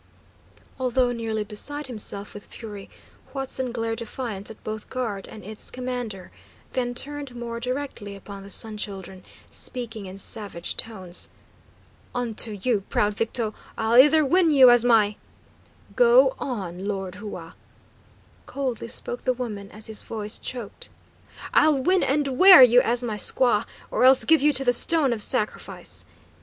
Although 0.79 1.11
nearly 1.11 1.43
beside 1.43 1.85
himself 1.85 2.33
with 2.33 2.47
fury, 2.47 2.89
Huatzin 3.33 3.71
glared 3.71 3.99
defiance 3.99 4.49
at 4.49 4.63
both 4.63 4.89
guard 4.89 5.27
and 5.27 5.43
its 5.45 5.69
commander, 5.69 6.31
then 6.73 6.95
turned 6.95 7.35
more 7.35 7.59
directly 7.59 8.15
upon 8.15 8.41
the 8.41 8.49
Sun 8.49 8.77
Children, 8.77 9.23
speaking 9.51 10.07
in 10.07 10.17
savage 10.17 10.75
tones: 10.75 11.29
"Unto 12.15 12.53
you, 12.59 12.81
proud 12.89 13.13
Victo, 13.13 13.53
I'll 13.77 13.95
either 13.95 14.25
win 14.25 14.49
you 14.49 14.71
as 14.71 14.83
my" 14.83 15.17
"Go 16.03 16.35
on, 16.39 16.87
Lord 16.87 17.17
Hua," 17.21 17.53
coldly 18.47 18.87
spoke 18.87 19.21
the 19.21 19.33
woman, 19.33 19.69
as 19.69 19.85
his 19.85 20.01
voice 20.01 20.39
choked. 20.39 20.89
"I'll 21.53 21.79
win 21.79 22.01
and 22.01 22.39
wear 22.39 22.63
you 22.63 22.81
as 22.81 23.03
my 23.03 23.17
squaw, 23.17 23.67
or 23.91 24.03
else 24.03 24.25
give 24.25 24.41
you 24.41 24.51
to 24.53 24.65
the 24.65 24.73
stone 24.73 25.13
of 25.13 25.21
sacrifice!" 25.21 26.05